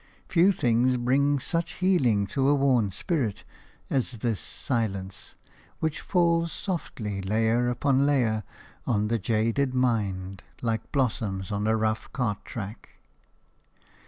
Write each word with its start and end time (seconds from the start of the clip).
Few 0.27 0.51
things 0.51 0.97
bring 0.97 1.37
such 1.37 1.73
healing 1.73 2.25
to 2.33 2.49
a 2.49 2.55
worn 2.55 2.89
spirit 2.89 3.43
as 3.87 4.13
this 4.13 4.39
silence, 4.39 5.35
which 5.79 6.01
falls 6.01 6.51
softly, 6.51 7.21
layer 7.21 7.69
upon 7.69 8.03
layer, 8.07 8.43
on 8.87 9.09
the 9.09 9.19
jaded 9.19 9.75
mind, 9.75 10.41
like 10.63 10.91
blossom 10.91 11.43
on 11.51 11.67
a 11.67 11.77
rough 11.77 12.11
cart 12.13 12.43
track. 12.45 12.97